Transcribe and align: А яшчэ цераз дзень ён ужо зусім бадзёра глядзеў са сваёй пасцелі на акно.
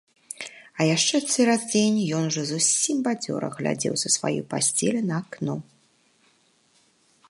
А 0.79 0.87
яшчэ 0.95 1.17
цераз 1.33 1.61
дзень 1.73 1.99
ён 2.19 2.23
ужо 2.31 2.41
зусім 2.53 2.97
бадзёра 3.09 3.47
глядзеў 3.59 3.93
са 4.05 4.09
сваёй 4.17 4.43
пасцелі 4.55 5.01
на 5.13 5.23
акно. 5.23 5.55